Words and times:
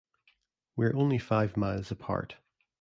We're 0.75 0.95
only 0.95 1.19
five 1.19 1.55
miles 1.55 1.91
apart. 1.91 2.37